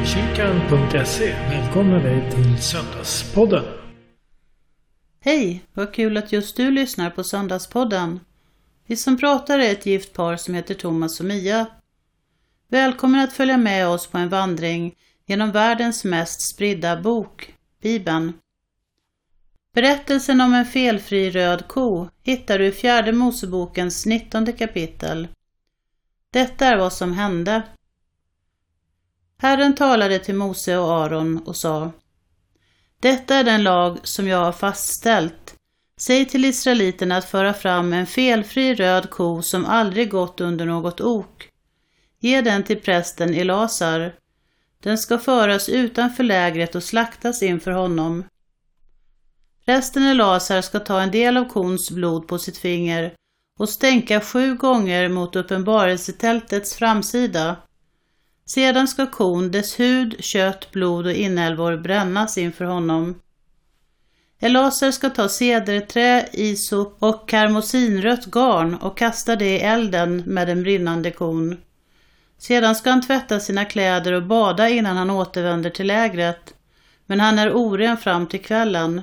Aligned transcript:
Pingstkyrkan.se 0.00 1.32
välkomnar 1.32 2.00
dig 2.00 2.30
till 2.30 2.62
Söndagspodden. 2.62 3.64
Hej! 5.20 5.62
Vad 5.74 5.94
kul 5.94 6.16
att 6.16 6.32
just 6.32 6.56
du 6.56 6.70
lyssnar 6.70 7.10
på 7.10 7.24
Söndagspodden. 7.24 8.20
Vi 8.86 8.96
som 8.96 9.18
pratar 9.18 9.58
är 9.58 9.72
ett 9.72 9.86
gift 9.86 10.12
par 10.12 10.36
som 10.36 10.54
heter 10.54 10.74
Thomas 10.74 11.20
och 11.20 11.26
Mia. 11.26 11.66
Välkommen 12.68 13.20
att 13.20 13.32
följa 13.32 13.56
med 13.56 13.88
oss 13.88 14.06
på 14.06 14.18
en 14.18 14.28
vandring 14.28 14.94
genom 15.26 15.50
världens 15.50 16.04
mest 16.04 16.40
spridda 16.40 17.00
bok, 17.00 17.54
Bibeln. 17.82 18.32
Berättelsen 19.74 20.40
om 20.40 20.54
en 20.54 20.66
felfri 20.66 21.30
röd 21.30 21.68
ko 21.68 22.08
hittar 22.22 22.58
du 22.58 22.66
i 22.66 22.72
fjärde 22.72 23.12
Mosebokens 23.12 24.06
19 24.06 24.52
kapitel. 24.52 25.28
Detta 26.32 26.66
är 26.66 26.76
vad 26.76 26.92
som 26.92 27.12
hände. 27.12 27.62
Herren 29.42 29.74
talade 29.74 30.18
till 30.18 30.34
Mose 30.34 30.76
och 30.76 30.92
Aron 30.92 31.38
och 31.38 31.56
sa 31.56 31.92
Detta 33.00 33.34
är 33.34 33.44
den 33.44 33.62
lag 33.62 33.98
som 34.02 34.28
jag 34.28 34.38
har 34.38 34.52
fastställt. 34.52 35.54
Säg 36.00 36.24
till 36.24 36.44
israeliterna 36.44 37.16
att 37.16 37.24
föra 37.24 37.54
fram 37.54 37.92
en 37.92 38.06
felfri 38.06 38.74
röd 38.74 39.10
ko 39.10 39.42
som 39.42 39.64
aldrig 39.64 40.10
gått 40.10 40.40
under 40.40 40.66
något 40.66 41.00
ok. 41.00 41.48
Ge 42.20 42.40
den 42.40 42.62
till 42.62 42.80
prästen 42.80 43.34
Elasar. 43.34 44.14
Den 44.82 44.98
ska 44.98 45.18
föras 45.18 45.68
utanför 45.68 46.24
lägret 46.24 46.74
och 46.74 46.84
slaktas 46.84 47.42
inför 47.42 47.70
honom. 47.70 48.24
Prästen 49.64 50.02
Elasar 50.02 50.60
ska 50.60 50.78
ta 50.80 51.00
en 51.00 51.10
del 51.10 51.36
av 51.36 51.48
kons 51.48 51.90
blod 51.90 52.28
på 52.28 52.38
sitt 52.38 52.58
finger 52.58 53.14
och 53.58 53.68
stänka 53.68 54.20
sju 54.20 54.54
gånger 54.54 55.08
mot 55.08 55.36
uppenbarelsetältets 55.36 56.74
framsida 56.74 57.56
sedan 58.54 58.88
ska 58.88 59.06
kon, 59.06 59.50
dess 59.50 59.80
hud, 59.80 60.16
kött, 60.24 60.70
blod 60.70 61.06
och 61.06 61.12
inälvor 61.12 61.76
brännas 61.76 62.38
inför 62.38 62.64
honom. 62.64 63.20
Elaser 64.40 64.90
ska 64.90 65.10
ta 65.10 65.28
cederträ, 65.28 66.28
isop 66.32 66.96
och 66.98 67.28
karmosinrött 67.28 68.26
garn 68.26 68.74
och 68.74 68.98
kasta 68.98 69.36
det 69.36 69.56
i 69.56 69.60
elden 69.60 70.22
med 70.26 70.48
den 70.48 70.62
brinnande 70.62 71.10
kon. 71.10 71.56
Sedan 72.38 72.74
ska 72.74 72.90
han 72.90 73.02
tvätta 73.02 73.40
sina 73.40 73.64
kläder 73.64 74.12
och 74.12 74.26
bada 74.26 74.68
innan 74.68 74.96
han 74.96 75.10
återvänder 75.10 75.70
till 75.70 75.86
lägret, 75.86 76.54
men 77.06 77.20
han 77.20 77.38
är 77.38 77.52
oren 77.52 77.96
fram 77.96 78.26
till 78.26 78.42
kvällen. 78.42 79.02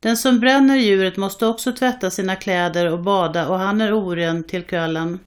Den 0.00 0.16
som 0.16 0.40
bränner 0.40 0.76
djuret 0.76 1.16
måste 1.16 1.46
också 1.46 1.72
tvätta 1.72 2.10
sina 2.10 2.36
kläder 2.36 2.92
och 2.92 3.02
bada 3.02 3.48
och 3.48 3.58
han 3.58 3.80
är 3.80 3.92
oren 3.92 4.44
till 4.44 4.62
kvällen. 4.62 5.18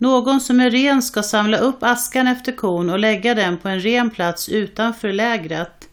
Någon 0.00 0.40
som 0.40 0.60
är 0.60 0.70
ren 0.70 1.02
ska 1.02 1.22
samla 1.22 1.58
upp 1.58 1.78
askan 1.80 2.26
efter 2.26 2.52
kon 2.52 2.90
och 2.90 2.98
lägga 2.98 3.34
den 3.34 3.58
på 3.58 3.68
en 3.68 3.80
ren 3.80 4.10
plats 4.10 4.48
utanför 4.48 5.12
lägret. 5.12 5.88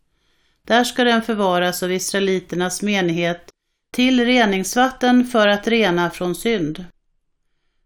Där 0.67 0.83
ska 0.83 1.03
den 1.03 1.21
förvaras 1.21 1.83
av 1.83 1.91
israeliternas 1.91 2.81
menighet 2.81 3.49
till 3.93 4.25
reningsvatten 4.25 5.25
för 5.25 5.47
att 5.47 5.67
rena 5.67 6.09
från 6.09 6.35
synd. 6.35 6.85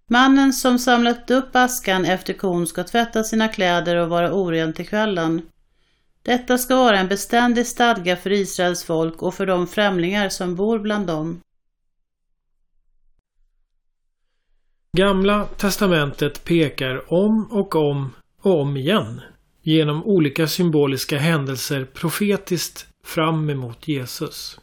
Mannen 0.08 0.54
som 0.54 0.80
samlat 0.80 1.32
upp 1.32 1.56
askan 1.56 2.06
efter 2.06 2.34
kon 2.34 2.68
ska 2.68 2.84
tvätta 2.84 3.24
sina 3.24 3.48
kläder 3.48 3.96
och 3.96 4.10
vara 4.10 4.34
oren 4.34 4.74
till 4.74 4.88
kvällen. 4.88 5.42
Detta 6.24 6.58
ska 6.58 6.76
vara 6.76 7.00
en 7.00 7.08
beständig 7.08 7.68
stadga 7.68 8.16
för 8.16 8.32
Israels 8.32 8.84
folk 8.84 9.22
och 9.22 9.34
för 9.34 9.46
de 9.46 9.68
främlingar 9.68 10.30
som 10.30 10.56
bor 10.56 10.80
bland 10.80 11.08
dem. 11.08 11.42
Gamla 14.96 15.46
testamentet 15.46 16.46
pekar 16.46 17.14
om 17.14 17.48
och 17.52 17.76
om 17.76 18.14
och 18.42 18.62
om 18.62 18.78
igen 18.78 19.22
genom 19.62 20.04
olika 20.04 20.48
symboliska 20.48 21.18
händelser 21.18 21.86
profetiskt 21.86 22.88
fram 23.04 23.50
emot 23.50 23.88
Jesus. 23.88 24.60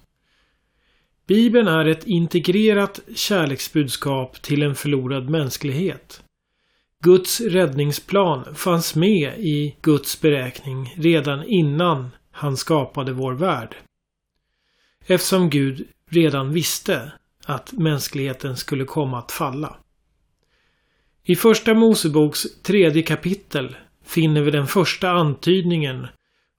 Bibeln 1.26 1.68
är 1.68 1.84
ett 1.84 2.06
integrerat 2.06 3.00
kärleksbudskap 3.14 4.42
till 4.42 4.62
en 4.62 4.74
förlorad 4.74 5.30
mänsklighet. 5.30 6.22
Guds 7.00 7.40
räddningsplan 7.40 8.54
fanns 8.54 8.94
med 8.94 9.32
i 9.38 9.76
Guds 9.82 10.20
beräkning 10.20 10.94
redan 10.96 11.44
innan 11.44 12.10
han 12.30 12.56
skapade 12.56 13.12
vår 13.12 13.32
värld. 13.32 13.76
Eftersom 15.06 15.50
Gud 15.50 15.88
redan 16.10 16.52
visste 16.52 17.12
att 17.44 17.72
mänskligheten 17.72 18.56
skulle 18.56 18.84
komma 18.84 19.18
att 19.18 19.32
falla. 19.32 19.76
I 21.24 21.36
första 21.36 21.74
Moseboks 21.74 22.62
tredje 22.62 23.02
kapitel 23.02 23.76
finner 24.04 24.42
vi 24.42 24.50
den 24.50 24.66
första 24.66 25.10
antydningen 25.10 26.06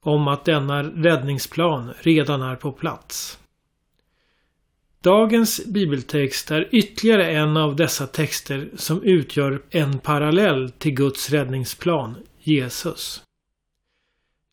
om 0.03 0.27
att 0.27 0.45
denna 0.45 0.83
räddningsplan 0.83 1.93
redan 1.99 2.41
är 2.41 2.55
på 2.55 2.71
plats. 2.71 3.39
Dagens 5.03 5.65
bibeltext 5.65 6.51
är 6.51 6.69
ytterligare 6.71 7.31
en 7.31 7.57
av 7.57 7.75
dessa 7.75 8.07
texter 8.07 8.69
som 8.75 9.03
utgör 9.03 9.61
en 9.69 9.99
parallell 9.99 10.71
till 10.71 10.93
Guds 10.93 11.29
räddningsplan, 11.29 12.15
Jesus. 12.39 13.21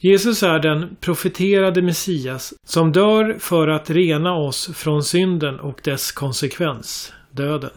Jesus 0.02 0.42
är 0.42 0.58
den 0.58 0.96
profeterade 1.00 1.82
Messias 1.82 2.54
som 2.66 2.92
dör 2.92 3.36
för 3.38 3.68
att 3.68 3.90
rena 3.90 4.34
oss 4.34 4.70
från 4.74 5.04
synden 5.04 5.60
och 5.60 5.80
dess 5.84 6.12
konsekvens, 6.12 7.12
döden. 7.30 7.70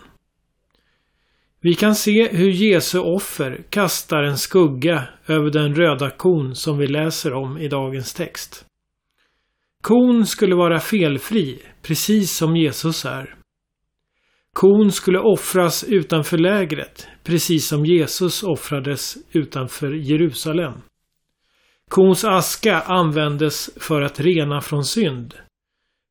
Vi 1.65 1.73
kan 1.73 1.95
se 1.95 2.27
hur 2.31 2.49
Jesu 2.49 2.99
offer 2.99 3.63
kastar 3.69 4.23
en 4.23 4.37
skugga 4.37 5.07
över 5.27 5.49
den 5.49 5.75
röda 5.75 6.09
kon 6.09 6.55
som 6.55 6.77
vi 6.77 6.87
läser 6.87 7.33
om 7.33 7.57
i 7.57 7.67
dagens 7.67 8.13
text. 8.13 8.65
Kon 9.81 10.25
skulle 10.25 10.55
vara 10.55 10.79
felfri, 10.79 11.59
precis 11.81 12.31
som 12.31 12.55
Jesus 12.55 13.05
är. 13.05 13.35
Kon 14.53 14.91
skulle 14.91 15.19
offras 15.19 15.83
utanför 15.83 16.37
lägret, 16.37 17.07
precis 17.23 17.67
som 17.67 17.85
Jesus 17.85 18.43
offrades 18.43 19.17
utanför 19.31 19.91
Jerusalem. 19.91 20.73
Kons 21.89 22.25
aska 22.25 22.79
användes 22.81 23.69
för 23.77 24.01
att 24.01 24.19
rena 24.19 24.61
från 24.61 24.83
synd. 24.83 25.33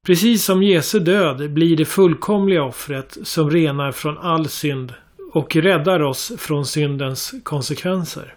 Precis 0.06 0.44
som 0.44 0.62
Jesu 0.62 0.98
död 0.98 1.52
blir 1.52 1.76
det 1.76 1.84
fullkomliga 1.84 2.64
offret 2.64 3.18
som 3.22 3.50
renar 3.50 3.90
från 3.90 4.18
all 4.18 4.48
synd 4.48 4.94
och 5.34 5.56
räddar 5.56 6.02
oss 6.02 6.32
från 6.38 6.66
syndens 6.66 7.34
konsekvenser. 7.42 8.34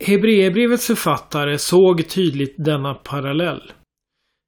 Hebreerbrevets 0.00 0.86
författare 0.86 1.58
såg 1.58 2.08
tydligt 2.08 2.54
denna 2.58 2.94
parallell. 2.94 3.72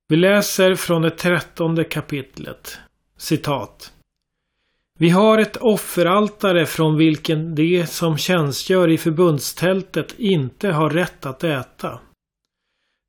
Vi 0.08 0.16
läser 0.16 0.74
från 0.74 1.02
det 1.02 1.10
trettonde 1.10 1.84
kapitlet. 1.84 2.78
Citat. 3.16 3.92
Vi 4.98 5.08
har 5.08 5.38
ett 5.38 5.56
offeraltare 5.56 6.66
från 6.66 6.96
vilken 6.96 7.54
de 7.54 7.86
som 7.86 8.18
tjänstgör 8.18 8.90
i 8.90 8.98
förbundstältet 8.98 10.14
inte 10.18 10.68
har 10.68 10.90
rätt 10.90 11.26
att 11.26 11.44
äta. 11.44 12.00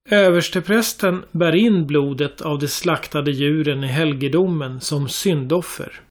Översteprästen 0.09 1.23
bär 1.31 1.55
in 1.55 1.87
blodet 1.87 2.41
av 2.41 2.59
de 2.59 2.67
slaktade 2.67 3.31
djuren 3.31 3.83
i 3.83 3.87
helgedomen 3.87 4.81
som 4.81 5.09
syndoffer 5.09 6.06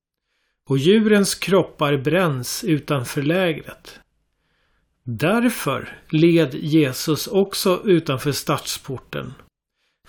och 0.68 0.78
djurens 0.78 1.34
kroppar 1.34 1.96
bränns 1.96 2.64
utanför 2.64 3.22
lägret. 3.22 4.00
Därför 5.02 5.98
led 6.10 6.54
Jesus 6.54 7.26
också 7.26 7.82
utanför 7.84 8.32
stadsporten 8.32 9.34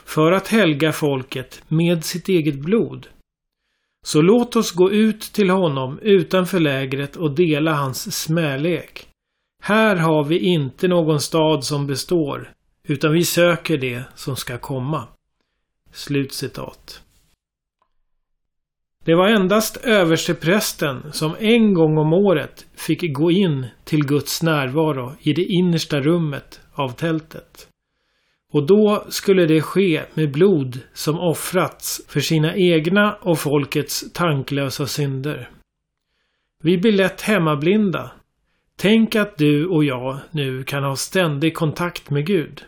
för 0.03 0.31
att 0.31 0.47
helga 0.47 0.91
folket 0.91 1.63
med 1.67 2.05
sitt 2.05 2.29
eget 2.29 2.55
blod. 2.55 3.07
Så 4.05 4.21
låt 4.21 4.55
oss 4.55 4.71
gå 4.71 4.91
ut 4.91 5.21
till 5.21 5.49
honom 5.49 5.99
utanför 5.99 6.59
lägret 6.59 7.15
och 7.15 7.35
dela 7.35 7.73
hans 7.73 8.23
smälek. 8.23 9.07
Här 9.63 9.95
har 9.95 10.23
vi 10.23 10.39
inte 10.39 10.87
någon 10.87 11.19
stad 11.19 11.63
som 11.63 11.87
består, 11.87 12.53
utan 12.83 13.13
vi 13.13 13.25
söker 13.25 13.77
det 13.77 14.03
som 14.15 14.35
ska 14.35 14.57
komma. 14.57 15.07
Slutcitat. 15.91 17.01
Det 19.07 19.15
var 19.15 19.27
endast 19.27 19.77
översteprästen 19.77 21.11
som 21.11 21.35
en 21.39 21.73
gång 21.73 21.97
om 21.97 22.13
året 22.13 22.65
fick 22.75 23.13
gå 23.13 23.31
in 23.31 23.65
till 23.83 24.05
Guds 24.05 24.43
närvaro 24.43 25.15
i 25.19 25.33
det 25.33 25.43
innersta 25.43 25.99
rummet 25.99 26.61
av 26.73 26.89
tältet. 26.89 27.67
Och 28.53 28.67
då 28.67 29.05
skulle 29.09 29.45
det 29.45 29.61
ske 29.61 30.01
med 30.13 30.31
blod 30.31 30.79
som 30.93 31.19
offrats 31.19 32.01
för 32.07 32.19
sina 32.19 32.55
egna 32.55 33.13
och 33.21 33.39
folkets 33.39 34.13
tanklösa 34.13 34.85
synder. 34.85 35.49
Vi 36.63 36.77
blir 36.77 36.91
lätt 36.91 37.21
hemmablinda. 37.21 38.11
Tänk 38.77 39.15
att 39.15 39.37
du 39.37 39.67
och 39.67 39.83
jag 39.83 40.17
nu 40.31 40.63
kan 40.63 40.83
ha 40.83 40.95
ständig 40.95 41.55
kontakt 41.55 42.09
med 42.09 42.25
Gud 42.25 42.63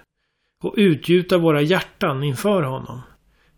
och 0.64 0.74
utgjuta 0.78 1.38
våra 1.38 1.62
hjärtan 1.62 2.24
inför 2.24 2.64
honom. 2.64 3.02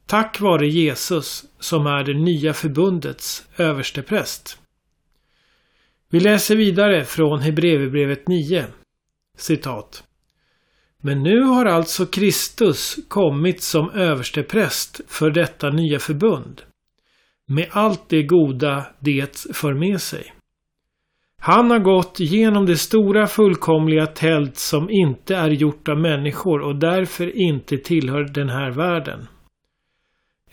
Tack 0.06 0.40
vare 0.40 0.68
Jesus 0.68 1.44
som 1.60 1.86
är 1.86 2.04
det 2.04 2.14
nya 2.14 2.54
förbundets 2.54 3.48
överstepräst. 3.58 4.58
Vi 6.10 6.20
läser 6.20 6.56
vidare 6.56 7.06
från 7.06 7.40
Hebreerbrevet 7.40 8.28
9. 8.28 8.66
citat. 9.38 10.04
Men 11.04 11.24
nu 11.24 11.42
har 11.42 11.66
alltså 11.66 12.06
Kristus 12.06 12.96
kommit 13.08 13.62
som 13.62 13.92
överstepräst 13.92 15.02
för 15.08 15.32
detta 15.32 15.70
nya 15.70 16.00
förbund. 16.00 16.62
Med 17.48 17.68
allt 17.72 18.10
det 18.10 18.24
goda 18.24 18.86
det 19.00 19.46
för 19.54 19.74
med 19.74 20.02
sig. 20.02 20.34
Han 21.44 21.72
har 21.72 21.80
gått 21.80 22.20
genom 22.20 22.66
det 22.66 22.78
stora 22.78 23.28
fullkomliga 23.28 24.06
tält 24.06 24.58
som 24.58 24.90
inte 24.90 25.36
är 25.36 25.50
gjort 25.50 25.90
av 25.90 25.98
människor 25.98 26.62
och 26.62 26.76
därför 26.76 27.38
inte 27.38 27.78
tillhör 27.78 28.24
den 28.24 28.50
här 28.50 28.72
världen. 28.72 29.28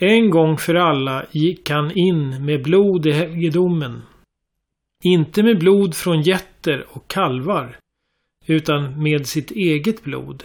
En 0.01 0.31
gång 0.31 0.57
för 0.57 0.75
alla 0.75 1.27
gick 1.31 1.71
han 1.71 1.91
in 1.91 2.45
med 2.45 2.63
blod 2.63 3.07
i 3.07 3.13
helgedomen. 3.13 4.03
Inte 5.05 5.43
med 5.43 5.59
blod 5.59 5.95
från 5.95 6.23
getter 6.23 6.87
och 6.91 7.09
kalvar, 7.09 7.77
utan 8.47 9.03
med 9.03 9.27
sitt 9.27 9.51
eget 9.51 10.05
blod. 10.05 10.45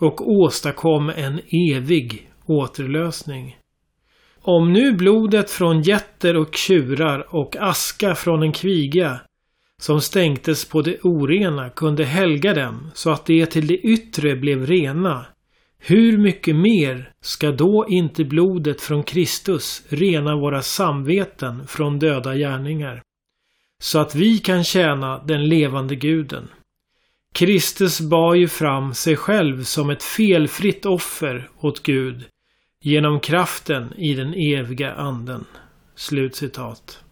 Och 0.00 0.30
åstadkom 0.30 1.08
en 1.08 1.40
evig 1.74 2.30
återlösning. 2.46 3.56
Om 4.40 4.72
nu 4.72 4.92
blodet 4.92 5.50
från 5.50 5.82
getter 5.82 6.36
och 6.36 6.56
tjurar 6.56 7.34
och 7.34 7.56
aska 7.56 8.14
från 8.14 8.42
en 8.42 8.52
kviga 8.52 9.20
som 9.82 10.00
stänktes 10.00 10.68
på 10.68 10.82
det 10.82 11.00
orena 11.02 11.70
kunde 11.70 12.04
helga 12.04 12.54
dem 12.54 12.90
så 12.94 13.10
att 13.10 13.26
det 13.26 13.46
till 13.46 13.66
det 13.66 13.78
yttre 13.78 14.36
blev 14.36 14.66
rena. 14.66 15.26
Hur 15.84 16.18
mycket 16.18 16.56
mer 16.56 17.12
ska 17.20 17.52
då 17.52 17.86
inte 17.88 18.24
blodet 18.24 18.80
från 18.80 19.02
Kristus 19.02 19.82
rena 19.88 20.36
våra 20.36 20.62
samveten 20.62 21.66
från 21.66 21.98
döda 21.98 22.34
gärningar? 22.34 23.02
Så 23.82 23.98
att 23.98 24.14
vi 24.14 24.38
kan 24.38 24.64
tjäna 24.64 25.18
den 25.18 25.48
levande 25.48 25.96
guden. 25.96 26.48
Kristus 27.34 28.00
bar 28.00 28.34
ju 28.34 28.48
fram 28.48 28.94
sig 28.94 29.16
själv 29.16 29.62
som 29.62 29.90
ett 29.90 30.02
felfritt 30.02 30.86
offer 30.86 31.50
åt 31.60 31.82
Gud 31.82 32.24
genom 32.80 33.20
kraften 33.20 33.92
i 33.96 34.14
den 34.14 34.34
eviga 34.34 34.92
anden. 34.92 35.44
Slutcitat. 35.94 37.04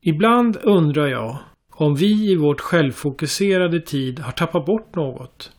Ibland 0.00 0.56
undrar 0.62 1.06
jag 1.06 1.38
om 1.70 1.94
vi 1.94 2.30
i 2.30 2.36
vårt 2.36 2.60
självfokuserade 2.60 3.80
tid 3.80 4.18
har 4.18 4.32
tappat 4.32 4.66
bort 4.66 4.94
något. 4.94 5.53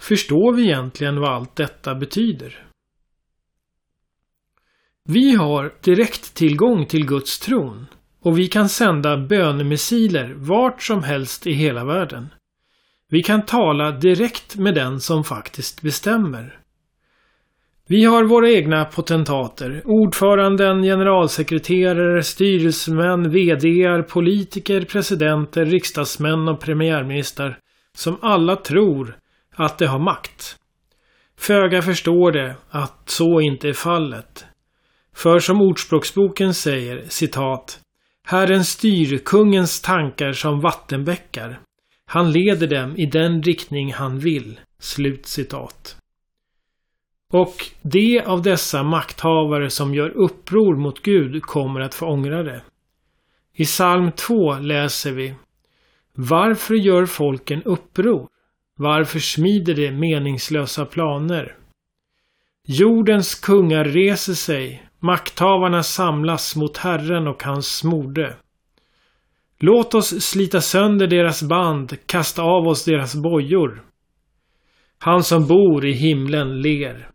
Förstår 0.00 0.52
vi 0.52 0.62
egentligen 0.62 1.20
vad 1.20 1.30
allt 1.30 1.56
detta 1.56 1.94
betyder? 1.94 2.66
Vi 5.08 5.34
har 5.34 5.72
direkt 5.82 6.34
tillgång 6.34 6.86
till 6.86 7.06
Guds 7.06 7.38
tron 7.38 7.86
och 8.20 8.38
vi 8.38 8.46
kan 8.46 8.68
sända 8.68 9.16
bönemissiler 9.16 10.34
vart 10.36 10.82
som 10.82 11.02
helst 11.02 11.46
i 11.46 11.52
hela 11.52 11.84
världen. 11.84 12.28
Vi 13.08 13.22
kan 13.22 13.44
tala 13.44 13.90
direkt 13.90 14.56
med 14.56 14.74
den 14.74 15.00
som 15.00 15.24
faktiskt 15.24 15.82
bestämmer. 15.82 16.58
Vi 17.88 18.04
har 18.04 18.24
våra 18.24 18.50
egna 18.50 18.84
potentater. 18.84 19.82
Ordföranden, 19.84 20.82
generalsekreterare, 20.82 22.22
styrelsemän, 22.22 23.30
VDR, 23.30 24.02
politiker, 24.02 24.80
presidenter, 24.80 25.64
riksdagsmän 25.64 26.48
och 26.48 26.60
premiärminister. 26.60 27.58
Som 27.96 28.16
alla 28.22 28.56
tror 28.56 29.19
att 29.64 29.78
de 29.78 29.86
har 29.86 29.98
makt. 29.98 30.56
Föga 31.38 31.82
förstår 31.82 32.32
det 32.32 32.56
att 32.70 33.02
så 33.06 33.40
inte 33.40 33.68
är 33.68 33.72
fallet. 33.72 34.44
För 35.14 35.38
som 35.38 35.60
Ordspråksboken 35.60 36.54
säger, 36.54 37.04
citat. 37.08 37.80
Herren 38.26 38.64
styr 38.64 39.18
kungens 39.18 39.82
tankar 39.82 40.32
som 40.32 40.60
vattenbäckar. 40.60 41.60
Han 42.06 42.32
leder 42.32 42.66
dem 42.66 42.96
i 42.96 43.06
den 43.06 43.42
riktning 43.42 43.92
han 43.92 44.18
vill. 44.18 44.60
Slut 44.78 45.26
citat. 45.26 45.96
Och 47.32 47.54
de 47.82 48.20
av 48.20 48.42
dessa 48.42 48.82
makthavare 48.82 49.70
som 49.70 49.94
gör 49.94 50.08
uppror 50.08 50.76
mot 50.76 51.02
Gud 51.02 51.42
kommer 51.42 51.80
att 51.80 51.94
få 51.94 52.06
ångra 52.06 52.42
det. 52.42 52.62
I 53.54 53.64
psalm 53.64 54.12
2 54.12 54.58
läser 54.58 55.12
vi 55.12 55.34
Varför 56.14 56.74
gör 56.74 57.06
folken 57.06 57.62
uppror? 57.62 58.28
Varför 58.82 59.18
smider 59.18 59.74
de 59.74 59.90
meningslösa 59.92 60.84
planer? 60.84 61.56
Jordens 62.68 63.34
kungar 63.34 63.84
reser 63.84 64.32
sig, 64.32 64.88
makthavarna 64.98 65.82
samlas 65.82 66.56
mot 66.56 66.76
Herren 66.76 67.26
och 67.26 67.42
hans 67.42 67.76
smorde. 67.76 68.36
Låt 69.58 69.94
oss 69.94 70.22
slita 70.22 70.60
sönder 70.60 71.06
deras 71.06 71.42
band, 71.42 71.96
kasta 72.06 72.42
av 72.42 72.68
oss 72.68 72.84
deras 72.84 73.14
bojor. 73.14 73.82
Han 74.98 75.22
som 75.22 75.46
bor 75.46 75.86
i 75.86 75.92
himlen 75.92 76.60
ler. 76.60 77.10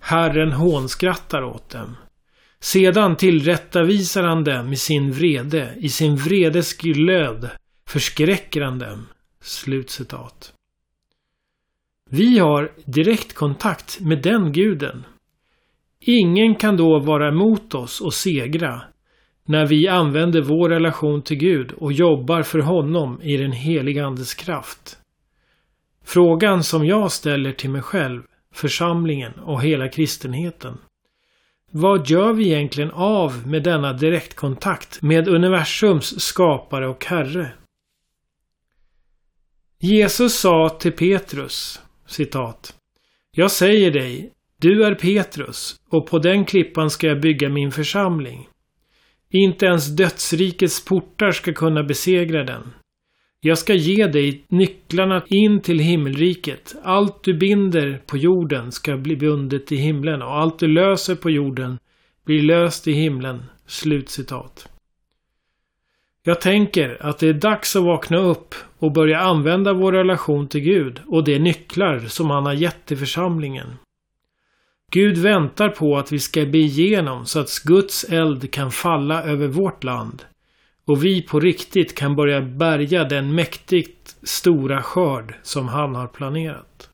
Herren 0.00 0.52
hånskrattar 0.52 1.42
åt 1.42 1.70
dem. 1.70 1.96
Sedan 2.60 3.16
tillrättavisar 3.16 4.22
han 4.22 4.44
dem 4.44 4.72
i 4.72 4.76
sin 4.76 5.12
vrede, 5.12 5.74
i 5.78 5.88
sin 5.88 6.16
vredes 6.16 6.76
glöd 6.76 7.50
förskräcker 7.88 8.62
han 8.62 8.78
dem. 8.78 9.06
Slutcitat. 9.40 10.57
Vi 12.10 12.38
har 12.38 12.72
direktkontakt 12.84 14.00
med 14.00 14.22
den 14.22 14.52
guden. 14.52 15.04
Ingen 16.00 16.54
kan 16.54 16.76
då 16.76 16.98
vara 16.98 17.28
emot 17.28 17.74
oss 17.74 18.00
och 18.00 18.14
segra 18.14 18.82
när 19.44 19.66
vi 19.66 19.88
använder 19.88 20.42
vår 20.42 20.68
relation 20.68 21.22
till 21.22 21.36
Gud 21.36 21.72
och 21.72 21.92
jobbar 21.92 22.42
för 22.42 22.58
honom 22.58 23.22
i 23.22 23.36
den 23.36 23.52
heliga 23.52 24.06
Andes 24.06 24.34
kraft. 24.34 24.98
Frågan 26.04 26.64
som 26.64 26.86
jag 26.86 27.12
ställer 27.12 27.52
till 27.52 27.70
mig 27.70 27.82
själv 27.82 28.22
församlingen 28.54 29.32
och 29.32 29.62
hela 29.62 29.88
kristenheten. 29.88 30.78
Vad 31.70 32.08
gör 32.08 32.32
vi 32.32 32.46
egentligen 32.46 32.90
av 32.90 33.46
med 33.46 33.62
denna 33.62 33.92
direktkontakt 33.92 35.02
med 35.02 35.28
universums 35.28 36.20
skapare 36.20 36.88
och 36.88 37.04
herre? 37.04 37.52
Jesus 39.80 40.34
sa 40.34 40.68
till 40.68 40.92
Petrus, 40.92 41.80
citat. 42.08 42.74
Jag 43.36 43.50
säger 43.50 43.90
dig, 43.90 44.32
du 44.60 44.84
är 44.84 44.94
Petrus 44.94 45.76
och 45.90 46.06
på 46.06 46.18
den 46.18 46.44
klippan 46.44 46.90
ska 46.90 47.06
jag 47.06 47.20
bygga 47.20 47.48
min 47.48 47.70
församling. 47.70 48.48
Inte 49.30 49.66
ens 49.66 49.96
dödsrikets 49.96 50.84
portar 50.84 51.30
ska 51.30 51.52
kunna 51.52 51.82
besegra 51.82 52.44
den. 52.44 52.62
Jag 53.40 53.58
ska 53.58 53.74
ge 53.74 54.06
dig 54.06 54.44
nycklarna 54.48 55.22
in 55.26 55.60
till 55.60 55.78
himmelriket. 55.78 56.76
Allt 56.82 57.24
du 57.24 57.38
binder 57.38 58.02
på 58.06 58.16
jorden 58.16 58.72
ska 58.72 58.96
bli 58.96 59.16
bundet 59.16 59.72
i 59.72 59.76
himlen 59.76 60.22
och 60.22 60.38
allt 60.38 60.58
du 60.58 60.68
löser 60.68 61.14
på 61.14 61.30
jorden 61.30 61.78
blir 62.24 62.42
löst 62.42 62.88
i 62.88 62.92
himlen. 62.92 63.42
Slutcitat. 63.66 64.68
Jag 66.28 66.40
tänker 66.40 66.96
att 67.00 67.18
det 67.18 67.28
är 67.28 67.32
dags 67.32 67.76
att 67.76 67.82
vakna 67.82 68.18
upp 68.18 68.54
och 68.78 68.92
börja 68.92 69.20
använda 69.20 69.72
vår 69.72 69.92
relation 69.92 70.48
till 70.48 70.60
Gud 70.60 71.00
och 71.06 71.24
de 71.24 71.38
nycklar 71.38 71.98
som 71.98 72.30
han 72.30 72.46
har 72.46 72.52
gett 72.52 72.86
till 72.86 72.96
församlingen. 72.96 73.66
Gud 74.92 75.18
väntar 75.18 75.68
på 75.68 75.96
att 75.98 76.12
vi 76.12 76.18
ska 76.18 76.46
be 76.46 76.58
igenom 76.58 77.26
så 77.26 77.40
att 77.40 77.58
Guds 77.64 78.04
eld 78.04 78.52
kan 78.52 78.70
falla 78.70 79.22
över 79.22 79.46
vårt 79.46 79.84
land 79.84 80.22
och 80.86 81.04
vi 81.04 81.22
på 81.22 81.40
riktigt 81.40 81.94
kan 81.94 82.16
börja 82.16 82.40
bärga 82.40 83.04
den 83.04 83.34
mäktigt 83.34 84.16
stora 84.22 84.82
skörd 84.82 85.34
som 85.42 85.68
han 85.68 85.94
har 85.94 86.06
planerat. 86.06 86.90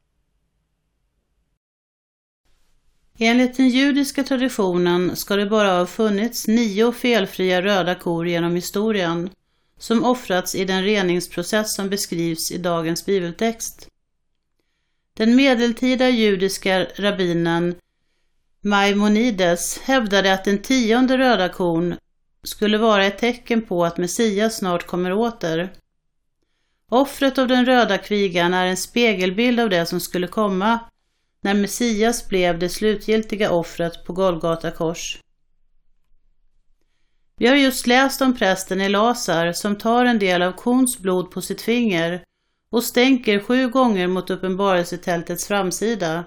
Enligt 3.18 3.56
den 3.56 3.68
judiska 3.68 4.24
traditionen 4.24 5.16
ska 5.16 5.36
det 5.36 5.46
bara 5.46 5.78
ha 5.78 5.86
funnits 5.86 6.46
nio 6.48 6.92
felfria 6.92 7.62
röda 7.62 7.94
kor 7.94 8.28
genom 8.28 8.54
historien 8.54 9.30
som 9.78 10.04
offrats 10.04 10.54
i 10.54 10.64
den 10.64 10.84
reningsprocess 10.84 11.74
som 11.74 11.88
beskrivs 11.88 12.50
i 12.50 12.58
dagens 12.58 13.06
bibeltext. 13.06 13.88
Den 15.16 15.36
medeltida 15.36 16.08
judiska 16.08 16.86
rabbinen 16.96 17.74
Maimonides 18.60 19.78
hävdade 19.78 20.32
att 20.32 20.44
den 20.44 20.58
tionde 20.58 21.18
röda 21.18 21.48
kon 21.48 21.94
skulle 22.42 22.78
vara 22.78 23.06
ett 23.06 23.18
tecken 23.18 23.62
på 23.62 23.84
att 23.84 23.98
Messias 23.98 24.56
snart 24.56 24.86
kommer 24.86 25.12
åter. 25.12 25.72
Offret 26.90 27.38
av 27.38 27.48
den 27.48 27.66
röda 27.66 27.98
kvigan 27.98 28.54
är 28.54 28.66
en 28.66 28.76
spegelbild 28.76 29.60
av 29.60 29.70
det 29.70 29.86
som 29.86 30.00
skulle 30.00 30.26
komma 30.26 30.78
när 31.44 31.54
Messias 31.54 32.28
blev 32.28 32.58
det 32.58 32.68
slutgiltiga 32.68 33.50
offret 33.50 34.04
på 34.04 34.12
Golgata 34.12 34.70
kors. 34.70 35.18
Vi 37.36 37.46
har 37.46 37.56
just 37.56 37.86
läst 37.86 38.20
om 38.20 38.36
prästen 38.36 38.80
Elasar 38.80 39.52
som 39.52 39.76
tar 39.76 40.04
en 40.04 40.18
del 40.18 40.42
av 40.42 40.52
kons 40.52 40.98
blod 40.98 41.30
på 41.30 41.42
sitt 41.42 41.62
finger 41.62 42.24
och 42.70 42.84
stänker 42.84 43.40
sju 43.40 43.68
gånger 43.68 44.06
mot 44.06 44.30
uppenbarelsetältets 44.30 45.46
framsida. 45.46 46.24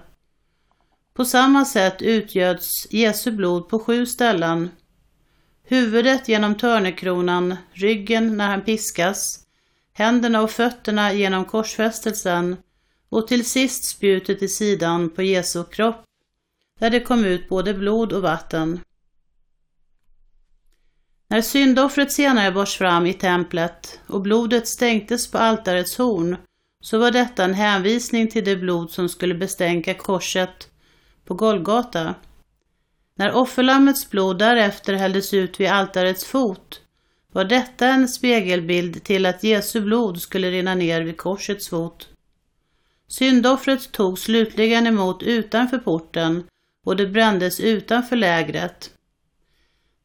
På 1.14 1.24
samma 1.24 1.64
sätt 1.64 2.02
utgöds 2.02 2.86
Jesu 2.90 3.30
blod 3.30 3.68
på 3.68 3.78
sju 3.78 4.06
ställen 4.06 4.70
Huvudet 5.64 6.28
genom 6.28 6.54
törnekronan, 6.54 7.56
ryggen 7.72 8.36
när 8.36 8.48
han 8.48 8.64
piskas, 8.64 9.40
händerna 9.92 10.42
och 10.42 10.50
fötterna 10.50 11.12
genom 11.12 11.44
korsfästelsen 11.44 12.56
och 13.08 13.28
till 13.28 13.44
sist 13.44 13.84
spjutet 13.84 14.42
i 14.42 14.48
sidan 14.48 15.10
på 15.10 15.22
Jesu 15.22 15.64
kropp, 15.64 16.04
där 16.78 16.90
det 16.90 17.00
kom 17.00 17.24
ut 17.24 17.48
både 17.48 17.74
blod 17.74 18.12
och 18.12 18.22
vatten. 18.22 18.80
När 21.28 21.42
syndoffret 21.42 22.12
senare 22.12 22.52
bars 22.52 22.76
fram 22.76 23.06
i 23.06 23.14
templet 23.14 24.00
och 24.06 24.20
blodet 24.20 24.68
stänktes 24.68 25.30
på 25.30 25.38
altarets 25.38 25.98
horn, 25.98 26.36
så 26.80 26.98
var 26.98 27.10
detta 27.10 27.44
en 27.44 27.54
hänvisning 27.54 28.30
till 28.30 28.44
det 28.44 28.56
blod 28.56 28.90
som 28.90 29.08
skulle 29.08 29.34
bestänka 29.34 29.94
korset 29.94 30.70
på 31.24 31.34
Golgata. 31.34 32.14
När 33.14 33.32
offerlammets 33.32 34.10
blod 34.10 34.38
därefter 34.38 34.94
hälldes 34.94 35.34
ut 35.34 35.60
vid 35.60 35.68
altarets 35.68 36.24
fot 36.24 36.80
var 37.32 37.44
detta 37.44 37.86
en 37.86 38.08
spegelbild 38.08 39.04
till 39.04 39.26
att 39.26 39.44
Jesu 39.44 39.80
blod 39.80 40.20
skulle 40.22 40.50
rinna 40.50 40.74
ner 40.74 41.02
vid 41.02 41.16
korsets 41.16 41.68
fot. 41.68 42.08
Syndoffret 43.08 43.92
togs 43.92 44.22
slutligen 44.22 44.86
emot 44.86 45.22
utanför 45.22 45.78
porten 45.78 46.44
och 46.86 46.96
det 46.96 47.06
brändes 47.06 47.60
utanför 47.60 48.16
lägret. 48.16 48.90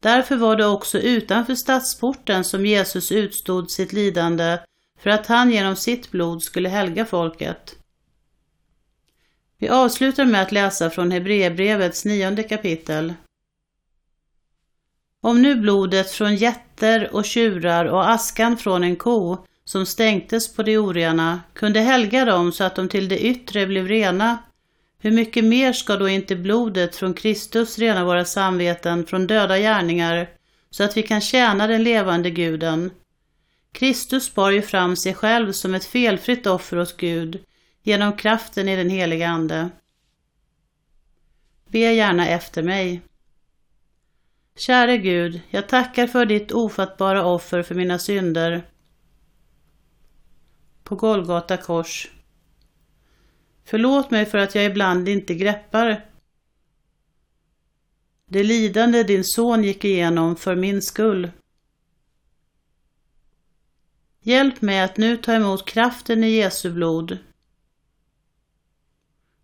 Därför 0.00 0.36
var 0.36 0.56
det 0.56 0.66
också 0.66 0.98
utanför 0.98 1.54
stadsporten 1.54 2.44
som 2.44 2.66
Jesus 2.66 3.12
utstod 3.12 3.70
sitt 3.70 3.92
lidande 3.92 4.58
för 4.98 5.10
att 5.10 5.26
han 5.26 5.50
genom 5.50 5.76
sitt 5.76 6.10
blod 6.10 6.42
skulle 6.42 6.68
helga 6.68 7.04
folket. 7.04 7.76
Vi 9.58 9.68
avslutar 9.68 10.24
med 10.24 10.42
att 10.42 10.52
läsa 10.52 10.90
från 10.90 11.10
Hebreerbrevets 11.10 12.04
nionde 12.04 12.42
kapitel. 12.42 13.14
Om 15.20 15.42
nu 15.42 15.54
blodet 15.56 16.10
från 16.10 16.36
jätter 16.36 17.14
och 17.14 17.24
tjurar 17.24 17.84
och 17.84 18.10
askan 18.10 18.56
från 18.56 18.84
en 18.84 18.96
ko 18.96 19.46
som 19.64 19.86
stänktes 19.86 20.54
på 20.54 20.62
de 20.62 20.78
orena 20.78 21.40
kunde 21.52 21.80
helga 21.80 22.24
dem 22.24 22.52
så 22.52 22.64
att 22.64 22.76
de 22.76 22.88
till 22.88 23.08
det 23.08 23.18
yttre 23.18 23.66
blev 23.66 23.88
rena, 23.88 24.38
hur 24.98 25.10
mycket 25.10 25.44
mer 25.44 25.72
ska 25.72 25.96
då 25.96 26.08
inte 26.08 26.36
blodet 26.36 26.96
från 26.96 27.14
Kristus 27.14 27.78
rena 27.78 28.04
våra 28.04 28.24
samveten 28.24 29.06
från 29.06 29.26
döda 29.26 29.58
gärningar 29.58 30.28
så 30.70 30.84
att 30.84 30.96
vi 30.96 31.02
kan 31.02 31.20
tjäna 31.20 31.66
den 31.66 31.84
levande 31.84 32.30
guden? 32.30 32.90
Kristus 33.72 34.34
bar 34.34 34.50
ju 34.50 34.62
fram 34.62 34.96
sig 34.96 35.14
själv 35.14 35.52
som 35.52 35.74
ett 35.74 35.84
felfritt 35.84 36.46
offer 36.46 36.78
åt 36.78 36.96
Gud 36.96 37.44
genom 37.82 38.16
kraften 38.16 38.68
i 38.68 38.76
den 38.76 38.90
heliga 38.90 39.28
Ande. 39.28 39.70
Be 41.68 41.78
gärna 41.78 42.28
efter 42.28 42.62
mig. 42.62 43.02
Käre 44.56 44.98
Gud, 44.98 45.40
jag 45.50 45.68
tackar 45.68 46.06
för 46.06 46.26
ditt 46.26 46.52
ofattbara 46.52 47.24
offer 47.24 47.62
för 47.62 47.74
mina 47.74 47.98
synder 47.98 48.62
på 50.84 50.96
Golgata 50.96 51.56
kors. 51.56 52.10
Förlåt 53.64 54.10
mig 54.10 54.26
för 54.26 54.38
att 54.38 54.54
jag 54.54 54.64
ibland 54.64 55.08
inte 55.08 55.34
greppar 55.34 56.04
det 58.26 58.42
lidande 58.42 59.02
din 59.02 59.24
son 59.24 59.64
gick 59.64 59.84
igenom 59.84 60.36
för 60.36 60.56
min 60.56 60.82
skull. 60.82 61.30
Hjälp 64.20 64.60
mig 64.60 64.80
att 64.80 64.96
nu 64.96 65.16
ta 65.16 65.32
emot 65.32 65.66
kraften 65.66 66.24
i 66.24 66.30
Jesu 66.30 66.70
blod 66.70 67.18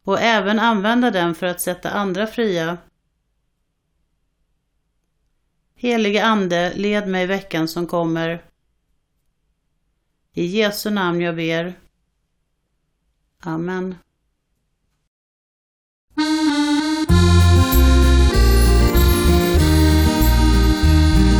och 0.02 0.20
även 0.20 0.58
använda 0.58 1.10
den 1.10 1.34
för 1.34 1.46
att 1.46 1.60
sätta 1.60 1.90
andra 1.90 2.26
fria. 2.26 2.78
Helige 5.74 6.24
Ande, 6.24 6.72
led 6.74 7.08
mig 7.08 7.26
veckan 7.26 7.68
som 7.68 7.86
kommer. 7.86 8.49
I 10.34 10.46
Jesu 10.46 10.90
namn 10.90 11.20
jag 11.20 11.36
ber. 11.36 11.74
Amen. 13.40 13.94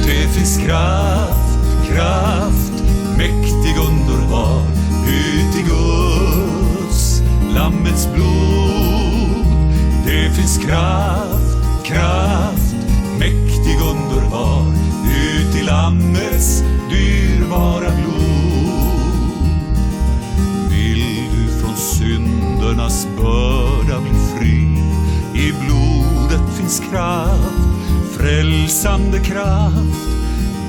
Det 0.05 0.29
finns 0.35 0.59
kraft, 0.59 1.87
kraft, 1.89 2.73
mäktig 3.17 3.77
underbar, 3.89 4.63
ut 5.09 5.57
i 5.59 5.63
Guds, 5.63 7.23
Lammets 7.55 8.07
blod. 8.15 9.47
Det 10.07 10.31
finns 10.37 10.59
kraft, 10.59 11.85
kraft, 11.85 12.75
mäktig 13.19 13.77
underbar, 13.81 14.67
ut 15.07 15.57
i 15.57 15.63
Lammets 15.63 16.63
dyrbara 16.91 17.91
blod. 17.91 18.00
Syndernas 22.71 23.07
börda 23.17 24.01
bli 24.01 24.11
fri, 24.11 24.79
i 25.35 25.53
blodet 25.53 26.57
finns 26.57 26.83
kraft, 26.91 28.17
frälsande 28.17 29.19
kraft. 29.19 30.09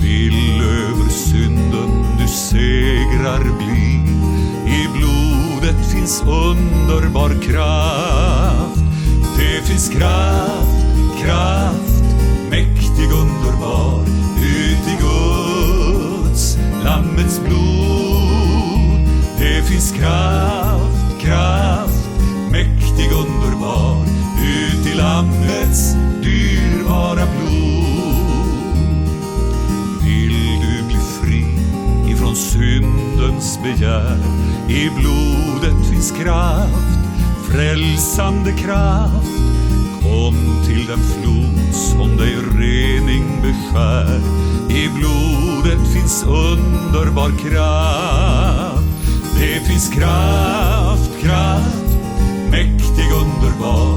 Vill 0.02 0.62
över 0.62 1.10
synden 1.10 2.06
du 2.20 2.28
segrar 2.28 3.58
bli, 3.58 4.14
i 4.74 4.88
blodet 4.98 5.92
finns 5.92 6.22
underbar 6.22 7.42
kraft. 7.42 8.84
Det 9.38 9.68
finns 9.68 9.90
kraft, 9.90 11.24
kraft, 11.24 12.04
mäktig 12.50 13.12
underbar, 13.12 14.02
ut 14.38 14.88
i 14.88 14.98
Guds, 15.02 16.58
Lammets 16.84 17.40
blod. 17.40 17.62
Det 19.40 19.64
finns 19.64 19.92
kraft, 19.92 20.61
Lammets 25.72 25.96
dyrbara 26.22 27.26
blod. 27.26 28.46
Vill 30.04 30.62
du 30.62 30.84
bli 30.88 30.98
fri 31.22 31.46
ifrån 32.12 32.36
syndens 32.36 33.60
begär, 33.64 34.18
i 34.70 34.90
blodet 34.90 35.90
finns 35.90 36.12
kraft, 36.12 37.00
frälsande 37.50 38.52
kraft. 38.52 39.28
Kom 40.02 40.36
till 40.66 40.86
den 40.88 41.00
flod 41.00 41.74
som 41.74 42.18
dig 42.18 42.36
rening 42.58 43.42
beskär. 43.42 44.20
I 44.70 44.90
blodet 44.90 45.94
finns 45.94 46.24
underbar 46.24 47.32
kraft. 47.50 48.84
Det 49.40 49.68
finns 49.68 49.90
kraft, 49.90 51.12
kraft, 51.22 51.98
mäktig 52.52 53.12
underbar, 53.22 53.91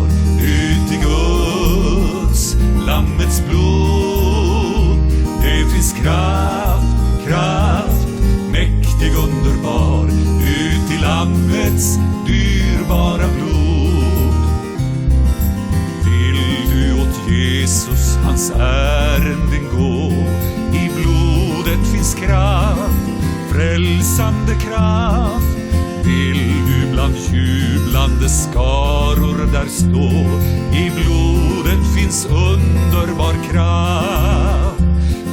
jublande 28.15 28.29
skaror 28.29 29.53
där 29.53 29.67
stå, 29.67 30.11
i 30.77 30.91
blodet 30.91 31.95
finns 31.97 32.27
underbar 32.27 33.35
kraft. 33.51 34.85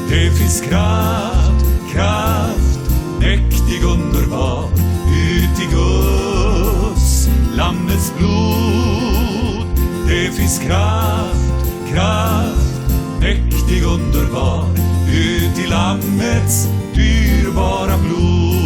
Det 0.09 0.31
finns 0.31 0.61
kraft, 0.61 1.65
kraft, 1.93 2.79
mäktig 3.19 3.83
underbar, 3.83 4.69
ut 5.07 5.59
i 5.59 5.75
Guds, 5.75 7.29
Lammets 7.55 8.13
blod. 8.17 9.67
Det 10.07 10.31
finns 10.31 10.59
kraft, 10.59 11.67
kraft, 11.93 12.93
mäktig 13.19 13.83
underbar, 13.83 14.65
ut 15.13 15.65
i 15.65 15.67
Lammets 15.67 16.67
dyrbara 16.95 17.97
blod. 17.97 18.61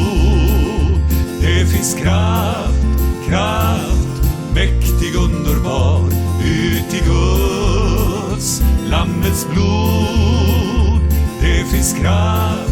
Det 1.41 1.65
finns 1.65 1.93
kraft, 1.93 2.54
kraft, 12.05 12.69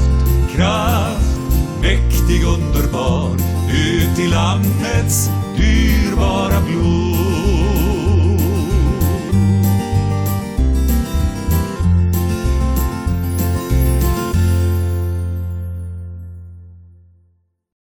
kraft, 0.55 1.37
mäktig 1.81 2.43
underbar, 2.45 3.35
ut 3.69 4.19
i 4.19 4.27
Lammets 4.27 5.29
dyrbara 5.57 6.61
blod. 6.61 7.02